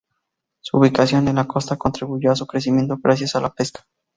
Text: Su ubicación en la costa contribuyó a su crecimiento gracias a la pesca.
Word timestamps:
Su 0.61 0.77
ubicación 0.79 1.27
en 1.27 1.35
la 1.35 1.45
costa 1.45 1.77
contribuyó 1.77 2.31
a 2.31 2.35
su 2.35 2.47
crecimiento 2.47 2.97
gracias 3.03 3.35
a 3.35 3.39
la 3.39 3.53
pesca. 3.53 3.81